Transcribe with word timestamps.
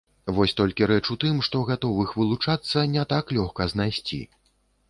Вось 0.35 0.55
толькі 0.59 0.87
рэч 0.91 1.01
у 1.15 1.17
тым, 1.25 1.43
што 1.47 1.61
гатовых 1.69 2.15
вылучацца 2.21 2.89
не 2.97 3.07
так 3.15 3.25
лёгка 3.39 3.71
знайсці. 3.75 4.23